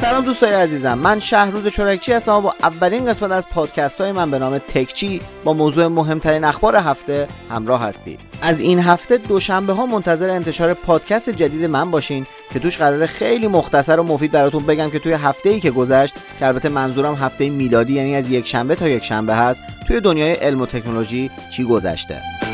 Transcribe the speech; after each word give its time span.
سلام 0.00 0.24
دوستای 0.24 0.52
عزیزم 0.52 0.98
من 0.98 1.20
شهروز 1.20 1.66
چورکچی 1.66 2.12
هستم 2.12 2.40
با 2.40 2.54
اولین 2.62 3.06
قسمت 3.06 3.30
از 3.30 3.48
پادکست 3.48 4.00
های 4.00 4.12
من 4.12 4.30
به 4.30 4.38
نام 4.38 4.58
تکچی 4.58 5.20
با 5.44 5.52
موضوع 5.52 5.86
مهمترین 5.86 6.44
اخبار 6.44 6.76
هفته 6.76 7.28
همراه 7.50 7.82
هستید. 7.82 8.20
از 8.42 8.60
این 8.60 8.78
هفته 8.78 9.16
دوشنبه 9.16 9.72
ها 9.72 9.86
منتظر 9.86 10.30
انتشار 10.30 10.74
پادکست 10.74 11.30
جدید 11.30 11.64
من 11.64 11.90
باشین 11.90 12.26
که 12.52 12.58
توش 12.58 12.78
قراره 12.78 13.06
خیلی 13.06 13.48
مختصر 13.48 14.00
و 14.00 14.02
مفید 14.02 14.32
براتون 14.32 14.66
بگم 14.66 14.90
که 14.90 14.98
توی 14.98 15.12
هفته 15.12 15.50
ای 15.50 15.60
که 15.60 15.70
گذشت 15.70 16.14
که 16.38 16.46
البته 16.46 16.68
منظورم 16.68 17.14
هفته 17.14 17.50
میلادی 17.50 17.92
یعنی 17.92 18.16
از 18.16 18.30
یک 18.30 18.46
شنبه 18.46 18.74
تا 18.74 18.88
یک 18.88 19.04
شنبه 19.04 19.34
هست 19.34 19.62
توی 19.86 20.00
دنیای 20.00 20.32
علم 20.32 20.60
و 20.60 20.66
تکنولوژی 20.66 21.30
چی 21.50 21.64
گذشته. 21.64 22.45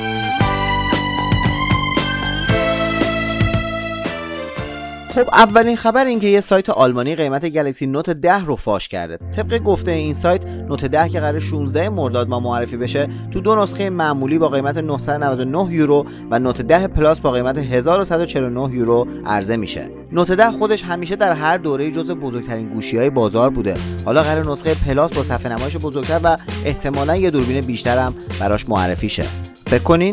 خب 5.14 5.28
اولین 5.32 5.76
خبر 5.76 6.04
این 6.04 6.20
که 6.20 6.26
یه 6.26 6.40
سایت 6.40 6.70
آلمانی 6.70 7.14
قیمت 7.14 7.48
Galaxy 7.48 7.86
Note 7.86 8.10
10 8.10 8.44
رو 8.44 8.56
فاش 8.56 8.88
کرده. 8.88 9.18
طبق 9.36 9.58
گفته 9.58 9.90
این 9.90 10.14
سایت 10.14 10.46
Note 10.46 10.84
10 10.84 11.08
که 11.08 11.20
قرار 11.20 11.38
16 11.38 11.88
مرداد 11.88 12.28
ماه 12.28 12.40
معرفی 12.40 12.76
بشه 12.76 13.08
تو 13.30 13.40
دو 13.40 13.56
نسخه 13.56 13.90
معمولی 13.90 14.38
با 14.38 14.48
قیمت 14.48 14.78
999 14.78 15.72
یورو 15.72 16.06
و 16.30 16.38
Note 16.38 16.62
10 16.62 16.86
Plus 16.86 17.20
با 17.20 17.30
قیمت 17.30 17.58
1149 17.58 18.74
یورو 18.74 19.06
عرضه 19.26 19.56
میشه. 19.56 19.88
Note 20.12 20.32
10 20.32 20.50
خودش 20.50 20.82
همیشه 20.82 21.16
در 21.16 21.32
هر 21.32 21.56
دوره 21.56 21.90
جزو 21.90 22.14
بزرگترین 22.14 22.68
گوشی 22.68 22.98
های 22.98 23.10
بازار 23.10 23.50
بوده. 23.50 23.74
حالا 24.04 24.22
قرار 24.22 24.44
نسخه 24.44 24.74
Plus 24.74 25.12
با 25.12 25.22
صفحه 25.22 25.52
نمایش 25.52 25.76
بزرگتر 25.76 26.20
و 26.24 26.36
احتمالا 26.64 27.16
یه 27.16 27.30
دوربین 27.30 27.60
بیشتر 27.60 27.98
هم 27.98 28.14
براش 28.40 28.68
معرفی 28.68 29.08
شه. 29.08 29.24
فکر 29.66 30.12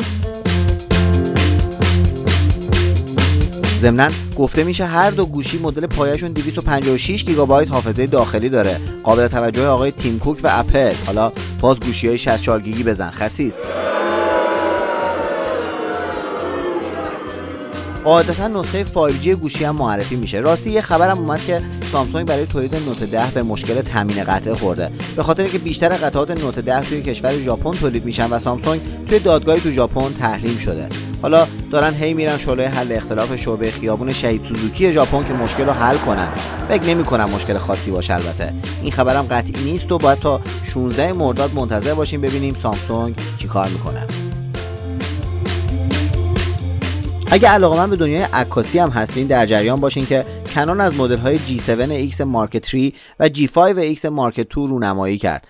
ضمنا 3.80 4.08
گفته 4.36 4.64
میشه 4.64 4.86
هر 4.86 5.10
دو 5.10 5.26
گوشی 5.26 5.58
مدل 5.58 5.86
پایشون 5.86 6.32
256 6.32 7.24
گیگابایت 7.24 7.70
حافظه 7.70 8.06
داخلی 8.06 8.48
داره. 8.48 8.80
قابل 9.02 9.28
توجه 9.28 9.66
آقای 9.66 9.90
تیم 9.90 10.18
کوک 10.18 10.38
و 10.42 10.48
اپل. 10.50 10.94
حالا 11.06 11.32
باز 11.60 11.80
گوشی 11.80 12.08
های 12.08 12.18
64 12.18 12.60
گیگی 12.60 12.82
بزن 12.82 13.10
خسیس. 13.10 13.60
قاعدتا 18.04 18.48
نسخه 18.48 18.84
5G 18.84 19.26
گوشی 19.26 19.64
هم 19.64 19.76
معرفی 19.76 20.16
میشه. 20.16 20.40
راستی 20.40 20.70
یه 20.70 20.80
خبرم 20.80 21.18
اومد 21.18 21.44
که 21.44 21.60
سامسونگ 21.92 22.26
برای 22.26 22.46
تولید 22.46 22.74
نوت 22.74 23.10
10 23.10 23.30
به 23.34 23.42
مشکل 23.42 23.82
تامین 23.82 24.24
قطعه 24.24 24.54
خورده. 24.54 24.90
به 25.16 25.22
خاطر 25.22 25.42
اینکه 25.42 25.58
بیشتر 25.58 25.88
قطعات 25.88 26.30
نوت 26.30 26.58
10 26.58 26.84
توی 26.84 27.02
کشور 27.02 27.38
ژاپن 27.38 27.72
تولید 27.72 28.04
میشن 28.04 28.30
و 28.30 28.38
سامسونگ 28.38 28.80
توی 29.08 29.18
دادگاهی 29.18 29.60
تو 29.60 29.70
ژاپن 29.70 30.12
تحریم 30.12 30.58
شده. 30.58 31.09
حالا 31.22 31.46
دارن 31.70 31.94
هی 31.94 32.14
میرن 32.14 32.38
شلوی 32.38 32.64
حل 32.64 32.92
اختلاف 32.92 33.36
شعبه 33.36 33.70
خیابون 33.70 34.12
شهید 34.12 34.42
سوزوکی 34.44 34.92
ژاپن 34.92 35.22
که 35.22 35.32
مشکل 35.32 35.66
رو 35.66 35.72
حل 35.72 35.96
کنن. 35.96 36.28
فکر 36.68 36.84
نمی‌کنم 36.84 37.30
مشکل 37.30 37.58
خاصی 37.58 37.90
باشه 37.90 38.14
البته. 38.14 38.52
این 38.82 38.92
خبرم 38.92 39.26
قطعی 39.30 39.64
نیست 39.64 39.92
و 39.92 39.98
باید 39.98 40.18
تا 40.18 40.40
16 40.64 41.12
مرداد 41.12 41.54
منتظر 41.54 41.94
باشیم 41.94 42.20
ببینیم 42.20 42.54
سامسونگ 42.62 43.14
چیکار 43.38 43.68
می‌کنه. 43.68 44.06
اگه 47.32 47.48
علاقه 47.48 47.76
من 47.76 47.90
به 47.90 47.96
دنیای 47.96 48.22
عکاسی 48.22 48.78
هم 48.78 48.90
هستین 48.90 49.26
در 49.26 49.46
جریان 49.46 49.80
باشین 49.80 50.06
که 50.06 50.24
کنون 50.54 50.80
از 50.80 50.94
مدل 50.94 51.16
های 51.16 51.38
G7X 51.38 52.14
Mark 52.16 52.66
3 52.70 52.92
و 53.20 53.28
G5X 53.28 54.00
Mark 54.00 54.40
2 54.50 54.66
رونمایی 54.66 55.18
کرد. 55.18 55.46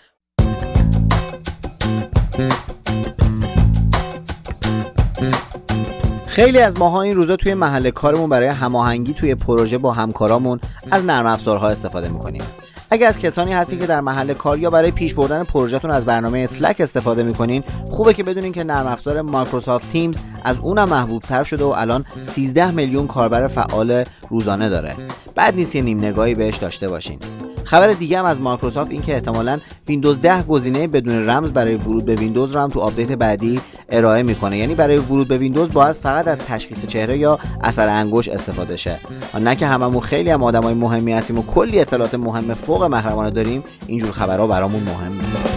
خیلی 6.31 6.59
از 6.59 6.79
ماها 6.79 7.03
این 7.03 7.17
روزا 7.17 7.37
توی 7.37 7.55
محل 7.55 7.91
کارمون 7.91 8.31
برای 8.31 8.49
هماهنگی 8.49 9.15
توی 9.15 9.35
پروژه 9.35 9.79
با 9.79 9.93
همکارامون 9.93 10.61
از 10.91 11.05
نرم 11.05 11.27
افزارها 11.27 11.69
استفاده 11.69 12.09
می‌کنیم. 12.09 12.43
اگه 12.91 13.07
از 13.07 13.19
کسانی 13.19 13.53
هستین 13.53 13.79
که 13.79 13.87
در 13.87 14.01
محل 14.01 14.35
کار 14.35 14.59
یا 14.59 14.71
برای 14.71 14.91
پیش 14.91 15.15
بردن 15.15 15.45
پروژهتون 15.45 15.91
از 15.91 16.05
برنامه 16.05 16.39
Slack 16.39 16.81
استفاده 16.81 17.23
می‌کنین 17.23 17.63
خوبه 17.91 18.15
که 18.15 18.23
بدونین 18.23 18.53
که 18.53 18.65
نرم 18.65 18.87
افزار 18.87 19.21
Microsoft 19.21 19.93
Teams 19.93 20.17
از 20.45 20.59
اونم 20.59 20.89
محبوب 20.89 21.23
تر 21.23 21.45
شده 21.45 21.65
و 21.65 21.69
الان 21.69 22.05
13 22.25 22.71
میلیون 22.71 23.07
کاربر 23.07 23.49
فعال 23.49 24.05
روزانه 24.31 24.69
داره. 24.69 24.97
بد 25.35 25.55
نیست 25.55 25.75
یه 25.75 25.83
نیم 25.83 25.99
نگاهی 25.99 26.35
بهش 26.35 26.57
داشته 26.57 26.89
باشین. 26.89 27.19
خبر 27.65 27.89
دیگه 27.89 28.19
هم 28.19 28.25
از 28.25 28.41
مایکروسافت 28.41 28.91
این 28.91 29.03
که 29.03 29.15
احتمالا 29.15 29.59
ویندوز 29.89 30.21
10 30.21 30.43
گزینه 30.43 30.87
بدون 30.87 31.29
رمز 31.29 31.51
برای 31.51 31.75
ورود 31.75 32.05
به 32.05 32.15
ویندوز 32.15 32.55
رو 32.55 32.61
هم 32.61 32.69
تو 32.69 32.81
آپدیت 32.81 33.13
بعدی 33.13 33.61
ارائه 33.89 34.23
می‌کنه. 34.23 34.59
یعنی 34.59 34.75
برای 34.75 34.99
ورود 34.99 35.29
به 35.29 35.39
ویندوز 35.39 35.73
باید 35.73 35.97
فقط 35.97 36.29
از 36.29 36.39
تشخیص 36.39 36.87
چهره 36.87 37.19
یا 37.19 37.39
اثر 37.63 37.89
انگشت 37.89 38.29
استفاده 38.29 38.77
شه. 38.77 39.01
نه 39.41 39.57
که 39.57 39.67
هممون 39.67 40.01
خیلی 40.01 40.31
هم 40.31 40.43
آدمای 40.43 40.75
مهمی 40.75 41.13
هستیم 41.13 41.39
و 41.39 41.43
کلی 41.43 41.81
اطلاعات 41.81 42.15
مهم 42.15 42.55
فوق 42.55 42.85
محرمانه 42.85 43.31
داریم. 43.31 43.65
اینجور 43.87 44.11
خبرها 44.11 44.47
برامون 44.47 44.83
مهمه. 44.83 45.50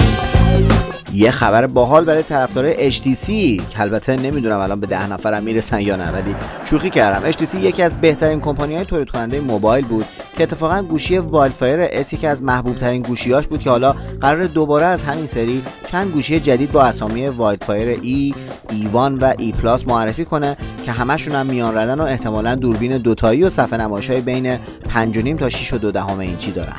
یه 1.13 1.31
خبر 1.31 1.67
باحال 1.67 2.05
برای 2.05 2.23
طرفدارای 2.23 2.91
HTC 2.91 3.27
که 3.69 3.81
البته 3.81 4.15
نمی‌دونم 4.15 4.59
الان 4.59 4.79
به 4.79 4.87
ده 4.87 5.11
نفرم 5.11 5.43
می‌رسن 5.43 5.81
یا 5.81 5.95
نه 5.95 6.11
ولی 6.11 6.35
شوخی 6.65 6.89
کردم. 6.89 7.31
HTC 7.31 7.55
یکی 7.55 7.83
از 7.83 7.93
بهترین 8.01 8.39
کمپانی 8.39 8.75
های 8.75 8.85
تولید 8.85 9.09
کننده 9.09 9.39
موبایل 9.39 9.85
بود 9.85 10.05
که 10.37 10.43
اتفاقا 10.43 10.81
گوشی 10.81 11.17
Wildfire 11.17 11.79
S 11.91 12.13
یکی 12.13 12.27
از 12.27 12.43
محبوب 12.43 12.77
ترین 12.77 13.01
گوشیاش 13.01 13.47
بود 13.47 13.59
که 13.59 13.69
حالا 13.69 13.95
قراره 14.21 14.43
دوباره 14.43 14.85
از 14.85 15.03
همین 15.03 15.27
سری 15.27 15.63
چند 15.87 16.11
گوشی 16.11 16.39
جدید 16.39 16.71
با 16.71 16.83
اسامی 16.83 17.27
Wildfire 17.27 17.95
E, 17.95 18.35
E1 18.71 18.95
و 18.95 19.33
E 19.33 19.51
Plus 19.61 19.87
معرفی 19.87 20.25
کنه 20.25 20.57
که 20.85 20.91
همشون 20.91 21.35
هم 21.35 21.45
میان 21.45 21.77
ردن 21.77 21.99
و 21.99 22.03
احتمالا 22.03 22.55
دوربین 22.55 22.97
دوتایی 22.97 23.43
و 23.43 23.49
صفحه 23.49 23.79
نمایش 23.79 24.09
های 24.09 24.21
بین 24.21 24.57
5.5 24.57 25.39
تا 25.39 25.49
6 25.49 25.73
و 25.73 25.77
2 25.77 26.19
اینچی 26.19 26.51
دارن. 26.51 26.75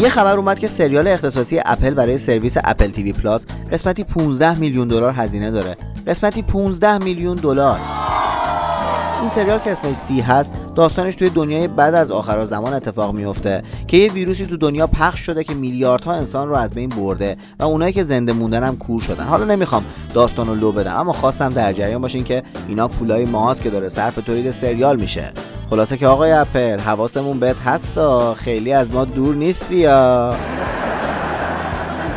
یه 0.00 0.08
خبر 0.08 0.36
اومد 0.36 0.58
که 0.58 0.66
سریال 0.66 1.08
اختصاصی 1.08 1.60
اپل 1.64 1.94
برای 1.94 2.18
سرویس 2.18 2.56
Apple 2.64 2.86
TV 2.86 3.12
Plus 3.12 3.46
قسمتی 3.72 4.04
15 4.04 4.58
میلیون 4.58 4.88
دلار 4.88 5.12
هزینه 5.12 5.50
داره. 5.50 5.76
قسمتی 6.06 6.42
15 6.42 6.98
میلیون 6.98 7.36
دلار. 7.36 7.80
این 9.20 9.28
سریال 9.28 9.58
که 9.58 9.70
اسمش 9.70 9.96
سی 9.96 10.20
هست 10.20 10.52
داستانش 10.74 11.14
توی 11.14 11.30
دنیای 11.30 11.68
بعد 11.68 11.94
از 11.94 12.10
آخر 12.10 12.44
زمان 12.44 12.72
اتفاق 12.72 13.14
میفته 13.14 13.62
که 13.88 13.96
یه 13.96 14.12
ویروسی 14.12 14.46
تو 14.46 14.56
دنیا 14.56 14.86
پخش 14.86 15.20
شده 15.20 15.44
که 15.44 15.54
میلیاردها 15.54 16.14
انسان 16.14 16.48
رو 16.48 16.54
از 16.54 16.70
بین 16.70 16.88
برده 16.88 17.36
و 17.58 17.64
اونایی 17.64 17.92
که 17.92 18.02
زنده 18.02 18.32
موندن 18.32 18.64
هم 18.64 18.76
کور 18.76 19.00
شدن. 19.00 19.24
حالا 19.24 19.44
نمی‌خوام 19.44 19.84
داستان 20.14 20.46
رو 20.46 20.54
لو 20.54 20.72
بدم 20.72 20.96
اما 20.96 21.12
خواستم 21.12 21.48
در 21.48 21.72
جریان 21.72 22.02
باشین 22.02 22.24
که 22.24 22.42
اینا 22.68 22.88
پولای 22.88 23.24
ماهاست 23.24 23.62
که 23.62 23.70
داره 23.70 23.88
صرف 23.88 24.14
تولید 24.14 24.50
سریال 24.50 24.96
میشه. 24.96 25.32
خلاصه 25.70 25.96
که 25.96 26.06
آقای 26.06 26.32
اپل 26.32 26.80
حواسمون 26.80 27.40
بهت 27.40 27.56
هستا 27.64 28.34
خیلی 28.34 28.72
از 28.72 28.94
ما 28.94 29.04
دور 29.04 29.34
نیستی 29.34 29.76
یا 29.76 30.34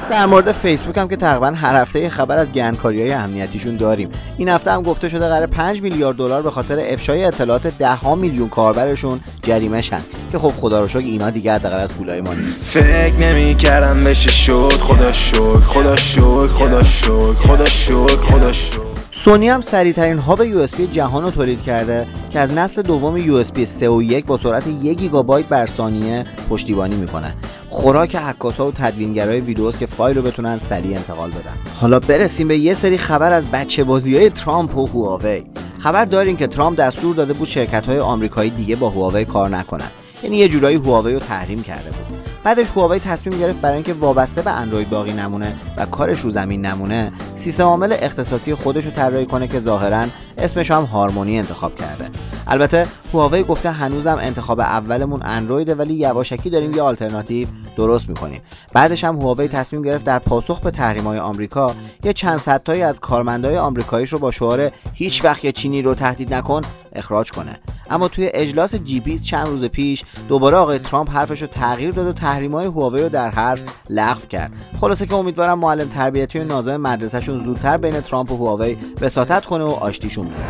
در 0.10 0.26
مورد 0.26 0.52
فیسبوک 0.52 0.98
هم 0.98 1.08
که 1.08 1.16
تقریبا 1.16 1.48
هر 1.48 1.82
هفته 1.82 2.10
خبر 2.10 2.38
از 2.38 2.54
گندکاری 2.54 3.02
های 3.02 3.12
امنیتیشون 3.12 3.78
داریم. 3.78 4.10
این 4.38 4.50
هفته 4.50 4.72
هم 4.72 4.84
گفته 4.84 5.10
شده 5.10 5.28
قراره 5.28 5.48
5 5.48 5.82
میلیارد 5.82 6.18
دلار 6.18 6.42
به 6.42 6.52
خاطر 6.52 6.84
افشای 6.88 7.26
اطلاعات 7.26 7.78
10 7.78 7.96
ها 7.96 8.16
میلیون 8.16 8.50
کاربرشون 8.50 9.20
جریمه 9.44 9.82
شن. 9.82 10.02
که 10.32 10.40
خب 10.40 10.50
خدا 10.50 10.82
رو 10.82 10.88
شکر 10.88 10.98
اینا 11.00 11.30
دیگه 11.30 11.54
حداقل 11.54 11.80
از 11.80 11.90
پولای 11.90 12.22
ما 12.22 12.34
نیست. 12.34 12.80
فکر 12.80 13.16
نمی‌کردم 13.20 14.04
بشه 14.04 14.30
شد. 14.30 14.82
خدا 14.82 15.12
شکر 15.12 15.60
خدا 15.60 15.96
شکر 15.96 16.48
خدا 16.48 16.82
شکر 16.82 17.34
خدا 17.34 17.66
شکر 17.66 18.18
خدا 18.18 18.52
شکر. 18.52 18.93
سونی 19.24 19.50
هم 19.50 19.62
سریعترین 19.62 20.18
هاب 20.18 20.44
یو 20.44 20.66
جهان 20.68 21.24
رو 21.24 21.32
تولید 21.32 21.62
کرده 21.62 22.08
که 22.32 22.40
از 22.40 22.54
نسل 22.54 22.82
دوم 22.82 23.18
USB 23.18 23.52
3 23.52 23.90
و 23.90 24.02
1 24.02 24.26
با 24.26 24.38
سرعت 24.38 24.68
1 24.68 25.00
گیگابایت 25.00 25.46
بر 25.46 25.66
ثانیه 25.66 26.26
پشتیبانی 26.50 26.96
می‌کنه. 26.96 27.34
خوراک 27.70 28.16
عکاسا 28.16 28.68
و 28.68 28.72
تدوینگرای 28.72 29.40
ویدیوست 29.40 29.80
که 29.80 29.86
فایل 29.86 30.18
رو 30.18 30.24
بتونن 30.24 30.60
سریع 30.60 30.98
انتقال 30.98 31.30
بدن. 31.30 31.54
حالا 31.82 32.00
برسیم 32.00 32.48
به 32.48 32.58
یه 32.58 32.74
سری 32.74 32.98
خبر 32.98 33.34
از 33.34 33.52
بچه 33.52 33.84
بازی 33.84 34.18
های 34.18 34.30
ترامپ 34.30 34.78
و 34.78 34.86
هواوی. 34.86 35.44
خبر 35.80 36.06
داریم 36.06 36.38
که 36.38 36.48
ترامپ 36.48 36.80
دستور 36.80 37.16
داده 37.16 37.34
بود 37.34 37.48
شرکت 37.48 37.86
های 37.86 38.00
آمریکایی 38.00 38.50
دیگه 38.50 38.76
با 38.76 38.90
هواوی 38.90 39.26
کار 39.26 39.50
نکنن. 39.50 39.92
یعنی 40.24 40.38
یه 40.38 40.48
جورایی 40.48 40.78
هواوی 40.78 41.14
رو 41.14 41.20
تحریم 41.20 41.64
کرده 41.64 41.90
بود. 41.90 42.23
بعدش 42.44 42.70
هواوی 42.70 43.00
تصمیم 43.00 43.40
گرفت 43.40 43.62
برای 43.62 43.76
اینکه 43.76 43.94
وابسته 43.94 44.42
به 44.42 44.52
اندروید 44.52 44.90
باقی 44.90 45.14
نمونه 45.14 45.56
و 45.78 45.86
کارش 45.86 46.20
رو 46.20 46.32
زمین 46.32 46.66
نمونه 46.66 47.12
سیستم 47.36 47.64
عامل 47.64 47.96
اختصاصی 48.00 48.56
خودش 48.56 48.86
رو 48.86 48.92
طراحی 48.92 49.26
کنه 49.26 49.48
که 49.48 49.60
ظاهرا 49.60 50.06
اسمش 50.38 50.72
هم 50.72 50.84
هارمونی 50.84 51.38
انتخاب 51.38 51.76
کرده. 51.76 52.10
البته 52.48 52.86
هواوی 53.14 53.44
گفته 53.44 53.72
هنوزم 53.72 54.18
انتخاب 54.22 54.60
اولمون 54.60 55.20
اندرویده 55.24 55.76
ولی 55.76 55.94
یواشکی 55.94 56.50
داریم 56.50 56.72
یه 56.72 56.82
آلترناتیو 56.82 57.48
درست 57.78 58.10
می‌کنیم. 58.10 58.42
بعدش 58.74 59.04
هم 59.04 59.16
هواوی 59.16 59.48
تصمیم 59.48 59.82
گرفت 59.82 60.06
در 60.06 60.20
پاسخ 60.20 60.60
به 60.60 60.72
تحریم 60.72 61.04
های 61.04 61.20
آمریکا 61.20 61.72
یه 62.04 62.14
چند 62.14 62.40
صدتایی 62.40 62.82
از 62.82 63.00
کارمندای 63.00 63.58
آمریکاییش 63.58 64.14
رو 64.14 64.20
با 64.20 64.32
شعار 64.32 64.72
هیچ 64.94 65.26
وقت 65.26 65.50
چینی 65.50 65.82
رو 65.82 65.96
تهدید 65.96 66.34
نکن 66.34 66.62
اخراج 66.94 67.32
کنه. 67.32 67.60
اما 67.94 68.08
توی 68.08 68.30
اجلاس 68.34 68.76
جی 68.76 69.00
20 69.00 69.24
چند 69.24 69.48
روز 69.48 69.66
پیش 69.66 70.04
دوباره 70.30 70.58
آقای 70.58 70.80
ترامپ 70.80 71.10
حرفش 71.10 71.42
رو 71.42 71.48
تغییر 71.48 71.92
داد 71.92 72.08
و 72.08 72.12
تحریم 72.12 72.52
های 72.56 72.66
هواوی 72.66 73.02
رو 73.02 73.10
در 73.10 73.30
حرف 73.30 73.62
لغو 73.90 74.28
کرد. 74.28 74.52
خلاصه 74.82 75.06
که 75.06 75.16
امیدوارم 75.16 75.60
معلم 75.60 75.88
تربیتی 75.88 76.40
و 76.40 76.44
نازم 76.44 76.78
مدرسهشون 76.78 77.44
زودتر 77.44 77.78
بین 77.78 78.02
ترامپ 78.02 78.32
و 78.32 78.38
هواوی 78.38 78.78
وساطت 79.02 79.46
کنه 79.46 79.64
و 79.64 79.68
آشتیشون 79.68 80.26
بده. 80.26 80.44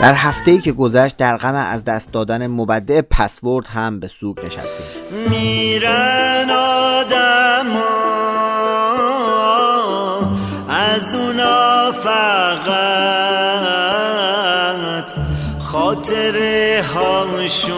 در 0.00 0.14
هفته 0.14 0.50
ای 0.50 0.58
که 0.58 0.72
گذشت 0.72 1.16
در 1.16 1.36
غم 1.36 1.54
از 1.54 1.84
دست 1.84 2.12
دادن 2.12 2.46
مبدع 2.46 3.00
پسورد 3.00 3.66
هم 3.66 4.00
به 4.00 4.08
سوق 4.08 4.44
نشستیم. 4.44 4.86
میرن 5.30 6.50
آدم 6.50 7.66
از 10.68 11.14
اونا 11.14 11.92
فقط 11.92 13.27
خاطره 15.68 16.82
هاشون 16.94 17.76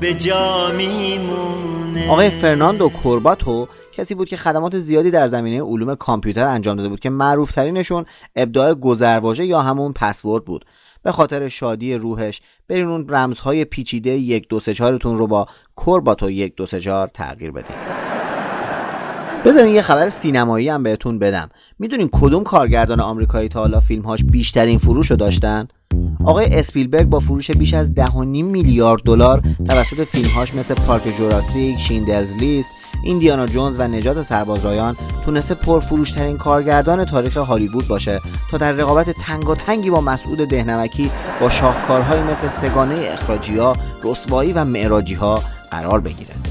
به 0.00 0.14
جا 0.14 0.72
میمونه. 0.76 2.10
آقای 2.10 2.30
فرناندو 2.30 2.88
کورباتو 2.88 3.68
کسی 3.92 4.14
بود 4.14 4.28
که 4.28 4.36
خدمات 4.36 4.78
زیادی 4.78 5.10
در 5.10 5.28
زمینه 5.28 5.62
علوم 5.62 5.94
کامپیوتر 5.94 6.46
انجام 6.46 6.76
داده 6.76 6.88
بود 6.88 7.00
که 7.00 7.10
معروف 7.10 7.52
ترینشون 7.52 8.04
ابداع 8.36 8.74
گذرواژه 8.74 9.44
یا 9.44 9.62
همون 9.62 9.92
پسورد 9.92 10.44
بود. 10.44 10.64
به 11.02 11.12
خاطر 11.12 11.48
شادی 11.48 11.94
روحش 11.94 12.40
برین 12.68 12.86
اون 12.86 13.08
رمزهای 13.08 13.64
پیچیده 13.64 14.10
یک 14.10 14.48
دو 14.48 14.60
سه 14.60 14.74
چهارتون 14.74 15.18
رو 15.18 15.26
با 15.26 15.46
کورباتو 15.74 16.30
یک 16.30 16.56
دو 16.56 16.66
سه 16.66 16.80
چهار 16.80 17.10
تغییر 17.14 17.50
بدین. 17.50 18.03
بذارین 19.44 19.74
یه 19.74 19.82
خبر 19.82 20.08
سینمایی 20.08 20.68
هم 20.68 20.82
بهتون 20.82 21.18
بدم 21.18 21.48
می‌دونین 21.78 22.08
کدوم 22.12 22.42
کارگردان 22.42 23.00
آمریکایی 23.00 23.48
تا 23.48 23.60
حالا 23.60 23.80
فیلمهاش 23.80 24.24
بیشترین 24.24 24.78
فروش 24.78 25.10
رو 25.10 25.16
داشتن 25.16 25.68
آقای 26.24 26.46
اسپیلبرگ 26.58 27.06
با 27.06 27.20
فروش 27.20 27.50
بیش 27.50 27.74
از 27.74 27.92
10.5 27.94 28.10
میلیارد 28.42 29.02
دلار 29.02 29.42
توسط 29.68 30.04
فیلمهاش 30.04 30.54
مثل 30.54 30.74
پارک 30.74 31.02
جوراسیک، 31.18 31.78
شیندرز 31.78 32.36
لیست، 32.36 32.70
ایندیانا 33.04 33.46
جونز 33.46 33.76
و 33.78 33.88
نجات 33.88 34.22
سرباز 34.22 34.64
رایان 34.64 34.96
تونسته 35.24 35.54
پرفروشترین 35.54 36.38
کارگردان 36.38 37.04
تاریخ 37.04 37.36
هالیوود 37.36 37.88
باشه 37.88 38.20
تا 38.50 38.58
در 38.58 38.72
رقابت 38.72 39.10
تنگی 39.10 39.90
با 39.90 40.00
مسعود 40.00 40.38
دهنمکی 40.38 41.10
با 41.40 41.48
شاهکارهایی 41.48 42.22
مثل 42.22 42.48
سگانه 42.48 42.94
اخراجی 43.12 43.56
ها، 43.56 43.76
رسوایی 44.02 44.52
و 44.52 44.64
معراجی 44.64 45.14
ها 45.14 45.42
قرار 45.70 46.00
بگیره. 46.00 46.43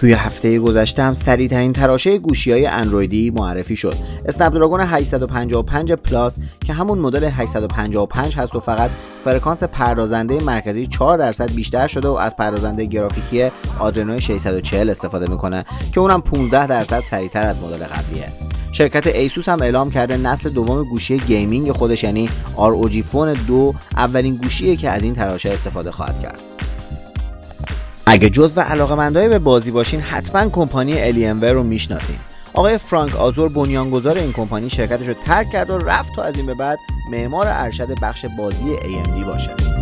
توی 0.00 0.12
هفته 0.12 0.58
گذشته 0.58 1.02
هم 1.02 1.14
سریعترین 1.14 1.72
تراشه 1.72 2.18
گوشی 2.18 2.52
های 2.52 2.66
اندرویدی 2.66 3.30
معرفی 3.30 3.76
شد. 3.76 3.94
اسنپ 4.24 4.54
دراگون 4.54 4.80
855 4.80 5.92
پلاس 5.92 6.38
که 6.64 6.72
همون 6.72 6.98
مدل 6.98 7.24
855 7.24 8.36
هست 8.36 8.54
و 8.54 8.60
فقط 8.60 8.90
فرکانس 9.24 9.62
پردازنده 9.62 10.44
مرکزی 10.44 10.86
4 10.86 11.18
درصد 11.18 11.54
بیشتر 11.54 11.86
شده 11.86 12.08
و 12.08 12.12
از 12.12 12.36
پردازنده 12.36 12.84
گرافیکی 12.84 13.50
Adreno 13.78 14.20
640 14.20 14.90
استفاده 14.90 15.30
می‌کنه 15.30 15.64
که 15.92 16.00
اونم 16.00 16.20
15 16.20 16.66
درصد 16.66 17.00
سریعتر 17.00 17.46
از 17.46 17.62
مدل 17.62 17.84
قبلیه. 17.84 18.28
شرکت 18.72 19.06
ایسوس 19.06 19.48
هم 19.48 19.62
اعلام 19.62 19.90
کرده 19.90 20.16
نسل 20.16 20.50
دوم 20.50 20.84
گوشی 20.84 21.18
gaming 21.18 21.72
خودش 21.72 22.04
یعنی 22.04 22.28
ROG 22.56 23.02
Phone 23.02 23.32
دو 23.32 23.74
اولین 23.96 24.36
گوشیه 24.36 24.76
که 24.76 24.90
از 24.90 25.02
این 25.02 25.14
تراشه 25.14 25.50
استفاده 25.50 25.90
خواهد 25.90 26.20
کرد. 26.20 26.38
اگه 28.12 28.30
از 28.56 28.60
علاقمندای 28.60 29.28
به 29.28 29.38
بازی 29.38 29.70
باشین 29.70 30.00
حتما 30.00 30.48
کمپانی 30.48 31.00
Alienware 31.00 31.52
رو 31.52 31.62
می‌شناسین. 31.62 32.16
آقای 32.52 32.78
فرانک 32.78 33.16
آزور 33.16 33.48
بنیانگذار 33.48 34.18
این 34.18 34.32
کمپانی 34.32 34.70
شرکتش 34.70 35.06
رو 35.08 35.14
ترک 35.14 35.50
کرد 35.50 35.70
و 35.70 35.78
رفت 35.78 36.14
تا 36.14 36.22
از 36.22 36.36
این 36.36 36.46
به 36.46 36.54
بعد 36.54 36.78
معمار 37.10 37.46
ارشد 37.48 38.00
بخش 38.02 38.26
بازی 38.38 38.76
AMD 38.76 39.24
باشه. 39.26 39.79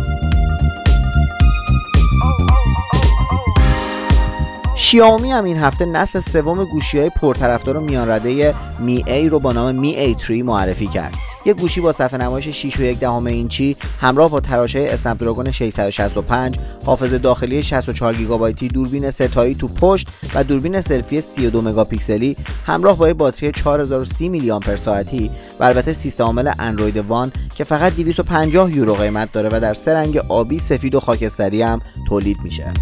شیائومی 4.81 5.31
هم 5.31 5.43
این 5.43 5.57
هفته 5.57 5.85
نسل 5.85 6.19
سوم 6.19 6.63
گوشی 6.63 6.99
های 6.99 7.09
پرطرفدار 7.09 7.77
و 7.77 7.81
میان 7.81 8.09
رده 8.09 8.55
Mi 8.79 9.03
A 9.07 9.29
رو 9.29 9.39
با 9.39 9.51
نام 9.53 9.75
Mi 9.75 9.95
A3 9.95 10.43
معرفی 10.43 10.87
کرد. 10.87 11.13
یک 11.45 11.57
گوشی 11.57 11.81
با 11.81 11.91
صفحه 11.91 12.21
نمایش 12.21 12.49
6 12.49 12.79
و 12.79 12.83
یک 12.83 12.99
دهم 12.99 13.25
اینچی 13.25 13.75
همراه 14.01 14.29
با 14.29 14.39
تراشه 14.39 14.79
Snapdragon 14.79 15.51
665 15.51 16.57
حافظه 16.85 17.17
داخلی 17.17 17.63
64 17.63 18.15
گیگابایتی 18.15 18.67
دوربین 18.67 19.11
سه‌تایی 19.11 19.55
تو 19.55 19.67
پشت 19.67 20.07
و 20.33 20.43
دوربین 20.43 20.81
سلفی 20.81 21.21
32 21.21 21.61
مگاپیکسلی 21.61 22.37
همراه 22.65 22.97
با 22.97 23.13
باتری 23.13 23.51
4030 23.51 24.29
میلی 24.29 24.51
آمپر 24.51 24.75
ساعتی 24.75 25.31
و 25.59 25.63
البته 25.63 25.93
سیستم 25.93 26.23
عامل 26.23 26.51
Android 26.59 26.97
One 26.97 27.31
که 27.55 27.63
فقط 27.63 27.95
250 27.95 28.75
یورو 28.75 28.93
قیمت 28.93 29.31
داره 29.31 29.49
و 29.49 29.59
در 29.59 29.73
سه 29.73 29.93
رنگ 29.93 30.17
آبی 30.29 30.59
سفید 30.59 30.95
و 30.95 30.99
خاکستری 30.99 31.61
هم 31.61 31.81
تولید 32.09 32.37
میشه. 32.43 32.73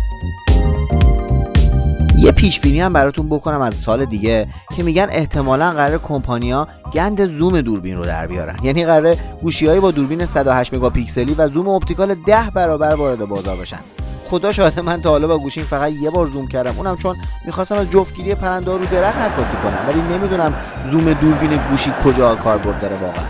یه 2.17 2.31
پیش 2.31 2.59
بینی 2.59 2.79
هم 2.79 2.93
براتون 2.93 3.29
بکنم 3.29 3.61
از 3.61 3.75
سال 3.75 4.05
دیگه 4.05 4.47
که 4.75 4.83
میگن 4.83 5.07
احتمالا 5.09 5.71
قرار 5.71 5.97
کمپانیا 5.97 6.67
گند 6.93 7.27
زوم 7.27 7.61
دوربین 7.61 7.97
رو 7.97 8.05
در 8.05 8.27
بیارن. 8.27 8.55
یعنی 8.63 8.85
قرار 8.85 9.15
گوشیهایی 9.41 9.79
با 9.79 9.91
دوربین 9.91 10.25
108 10.25 10.73
مگاپیکسلی 10.73 11.33
و 11.33 11.49
زوم 11.49 11.67
اپتیکال 11.67 12.15
10 12.15 12.51
برابر 12.53 12.95
وارد 12.95 13.25
بازار 13.25 13.57
بشن. 13.57 13.79
خدا 14.29 14.51
شاهده 14.51 14.81
من 14.81 15.01
تا 15.01 15.09
حالا 15.09 15.27
با 15.27 15.37
گوشیم 15.37 15.63
فقط 15.63 15.91
یه 15.91 16.09
بار 16.09 16.27
زوم 16.27 16.47
کردم. 16.47 16.73
اونم 16.77 16.97
چون 16.97 17.15
می‌خواستم 17.45 17.75
از 17.75 17.91
جفتگیری 17.91 18.35
پرنده 18.35 18.71
رو 18.71 18.85
درخت 18.85 19.17
عکاسی 19.17 19.57
کنم. 19.63 19.79
ولی 19.87 20.17
نمی‌دونم 20.17 20.53
زوم 20.91 21.13
دوربین 21.13 21.59
گوشی 21.69 21.91
کجا 22.03 22.35
کاربرد 22.35 22.81
داره 22.81 22.95
واقعا. 22.95 23.25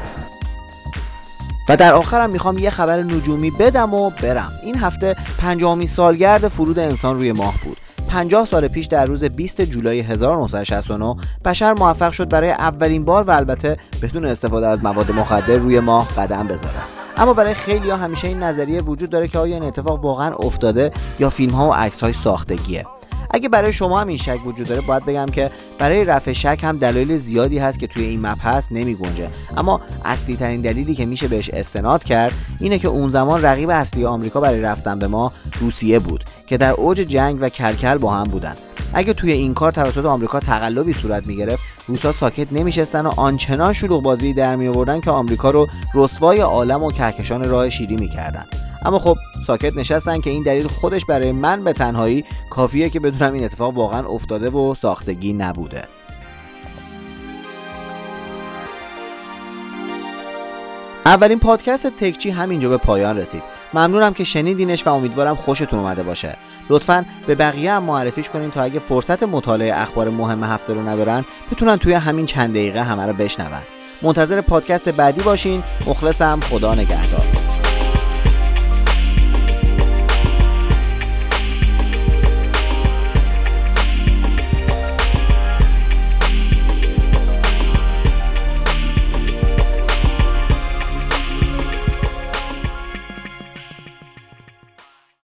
و 1.70 1.78
در 1.78 1.94
آخرم 1.94 2.30
می‌خوام 2.30 2.58
یه 2.58 2.70
خبر 2.70 3.04
نجومی 3.04 3.52
بدم 3.52 3.94
و 3.94 4.10
برم. 4.10 4.52
این 4.64 4.78
هفته 4.78 5.16
پنجامی 5.38 5.88
سالگرد 5.88 6.48
فرود 6.48 6.80
انسان 6.80 7.16
روی 7.16 7.32
ماه 7.32 7.54
بود. 7.64 7.78
50 8.08 8.46
سال 8.46 8.68
پیش 8.68 8.86
در 8.86 9.06
روز 9.06 9.24
20 9.24 9.62
جولای 9.62 10.00
1969 10.00 11.16
بشر 11.46 11.74
موفق 11.74 12.12
شد 12.12 12.30
برای 12.30 12.52
اولین 12.52 13.06
بار 13.06 13.24
و 13.24 13.32
البته 13.32 13.78
بدون 14.02 14.26
استفاده 14.26 14.68
از 14.68 14.84
مواد 14.84 15.12
مخدر 15.12 15.58
روی 15.58 15.80
ماه 15.80 16.08
قدم 16.18 16.48
بذاره. 16.48 16.98
اما 17.18 17.34
برای 17.34 17.54
خیلی 17.54 17.90
ها 17.90 17.98
همیشه 17.98 18.28
این 18.28 18.44
نظریه 18.44 18.82
وجود 18.82 19.10
داره 19.10 19.28
که 19.28 19.40
آیا 19.40 19.56
این 19.56 19.64
اتفاق 19.64 20.06
واقعا 20.06 20.36
افتاده 20.36 20.92
یا 21.20 21.30
فیلم 21.30 21.54
ها 21.54 21.70
و 21.70 21.74
عکس 21.74 22.00
های 22.00 22.14
ساختگیه. 22.14 22.86
اگه 23.32 23.50
برای 23.50 23.74
شما 23.74 24.00
هم 24.00 24.08
این 24.08 24.18
شک 24.18 24.46
وجود 24.46 24.68
داره 24.68 24.82
باید 24.82 25.06
بگم 25.06 25.26
که 25.26 25.52
برای 25.80 26.06
رفع 26.06 26.34
شک 26.34 26.60
هم 26.64 26.78
دلایل 26.78 27.18
زیادی 27.18 27.58
هست 27.58 27.80
که 27.80 27.88
توی 27.88 28.06
این 28.06 28.28
مبحث 28.28 28.68
نمی 28.72 28.96
گنجه. 28.96 29.30
اما 29.58 29.82
اصلی 30.06 30.36
ترین 30.36 30.62
دلیلی 30.62 30.96
که 30.96 31.06
میشه 31.06 31.28
بهش 31.28 31.50
استناد 31.50 32.04
کرد 32.04 32.34
اینه 32.60 32.80
که 32.80 32.88
اون 32.88 33.12
زمان 33.12 33.42
رقیب 33.42 33.70
اصلی 33.70 34.06
آمریکا 34.06 34.40
برای 34.40 34.62
رفتن 34.62 35.00
به 35.00 35.08
ما 35.08 35.32
روسیه 35.60 36.00
بود 36.00 36.24
که 36.48 36.58
در 36.58 36.72
اوج 36.72 36.98
جنگ 36.98 37.38
و 37.42 37.50
کلکل 37.50 37.98
با 37.98 38.14
هم 38.14 38.24
بودن. 38.24 38.56
اگه 38.94 39.14
توی 39.14 39.32
این 39.32 39.54
کار 39.54 39.72
توسط 39.72 40.06
آمریکا 40.06 40.40
تقلبی 40.40 40.94
صورت 40.94 41.28
می‌گرفت 41.28 41.64
روسا 41.88 42.12
ساکت 42.12 42.48
نمیشستن 42.52 43.06
و 43.06 43.14
آنچنان 43.18 43.74
شلوغ 43.74 44.04
بازی 44.04 44.34
در 44.34 44.56
می 44.56 45.02
که 45.02 45.12
آمریکا 45.12 45.52
رو 45.52 45.68
رسوای 45.94 46.40
عالم 46.40 46.84
و 46.84 46.92
کهکشان 46.92 47.50
راه 47.50 47.70
شیری 47.70 47.96
می‌کردن. 47.96 48.46
اما 48.86 49.00
خب 49.00 49.18
ساکت 49.48 49.78
نشستن 49.78 50.22
که 50.22 50.30
این 50.30 50.44
دلیل 50.44 50.68
خودش 50.68 51.06
برای 51.06 51.32
من 51.32 51.64
به 51.64 51.74
تنهایی 51.74 52.26
کافیه 52.50 52.90
که 52.90 53.00
بدونم 53.00 53.34
این 53.34 53.44
اتفاق 53.44 53.78
واقعا 53.78 54.08
افتاده 54.08 54.50
و 54.50 54.76
ساختگی 54.76 55.34
نبوده. 55.34 55.84
اولین 61.06 61.40
پادکست 61.40 61.88
تکچی 61.88 62.30
همینجا 62.30 62.70
به 62.70 62.78
پایان 62.78 63.18
رسید. 63.18 63.44
ممنونم 63.74 64.14
که 64.14 64.24
شنیدینش 64.24 64.88
و 64.88 64.94
امیدوارم 64.94 65.36
خوشتون 65.36 65.80
اومده 65.80 66.04
باشه. 66.04 66.38
لطفا 66.70 67.06
به 67.28 67.36
بقیه 67.36 67.74
هم 67.74 67.84
معرفیش 67.84 68.30
کنین 68.30 68.52
تا 68.52 68.62
اگه 68.62 68.80
فرصت 68.80 69.24
مطالعه 69.24 69.82
اخبار 69.82 70.10
مهم 70.10 70.44
هفته 70.44 70.74
رو 70.74 70.90
ندارن 70.90 71.26
بتونن 71.52 71.78
توی 71.78 71.94
همین 71.94 72.26
چند 72.26 72.50
دقیقه 72.50 72.84
همه 72.84 73.06
رو 73.06 73.14
بشنون. 73.14 73.62
منتظر 74.02 74.42
پادکست 74.42 74.90
بعدی 74.90 75.22
باشین. 75.22 75.64
مخلصم. 75.88 76.40
خدا 76.40 76.76
نگهدار. 76.76 77.37